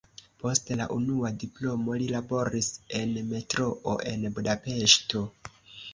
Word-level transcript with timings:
Post 0.43 0.71
la 0.79 0.87
unua 0.95 1.31
diplomo 1.43 1.97
li 2.03 2.07
laboris 2.15 2.71
en 3.01 3.15
metroo 3.35 3.95
en 4.13 4.29
Budapeŝto. 4.39 5.23